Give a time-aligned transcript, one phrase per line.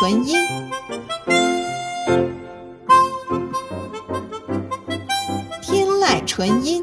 [0.00, 0.34] 纯音，
[5.60, 6.82] 天籁纯音，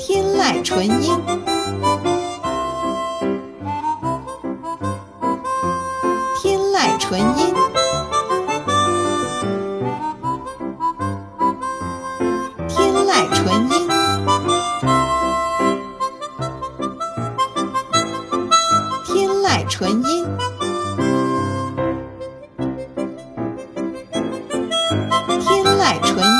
[0.00, 1.20] 天籁纯音，
[6.40, 7.75] 天籁纯音。
[19.68, 20.24] 纯音
[25.40, 26.35] 天籁纯音。